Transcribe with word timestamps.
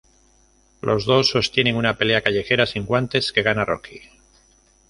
Los 0.81 1.05
dos 1.05 1.29
sostienen 1.29 1.75
una 1.75 1.95
pelea 1.95 2.21
callejera 2.23 2.65
sin 2.65 2.87
guantes, 2.87 3.31
que 3.31 3.43
gana 3.43 3.65
Rocky. 3.65 3.99